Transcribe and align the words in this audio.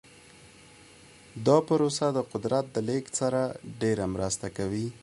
دا 1.45 1.57
پروسه 1.67 2.07
د 2.13 2.17
قدرت 2.31 2.65
د 2.71 2.77
لیږد 2.87 3.13
سره 3.21 3.41
ډیره 3.81 4.05
مرسته 4.13 4.47
کوي. 4.57 4.87